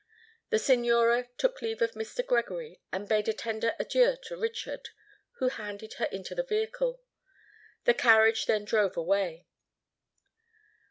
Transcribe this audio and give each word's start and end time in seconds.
The 0.49 0.57
Signora 0.57 1.27
took 1.37 1.61
leave 1.61 1.79
of 1.79 1.91
Mr. 1.91 2.25
Gregory, 2.25 2.81
and 2.91 3.07
bade 3.07 3.27
a 3.27 3.33
tender 3.33 3.75
adieu 3.79 4.17
to 4.23 4.35
Richard, 4.35 4.89
who 5.33 5.49
handed 5.49 5.93
her 5.99 6.05
into 6.05 6.33
the 6.33 6.41
vehicle. 6.41 7.03
The 7.83 7.93
carriage 7.93 8.47
then 8.47 8.65
drove 8.65 8.97
away. 8.97 9.45